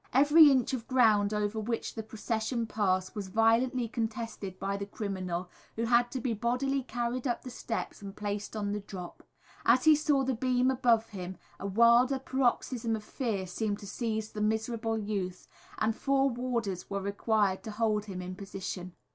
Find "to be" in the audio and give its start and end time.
6.09-6.33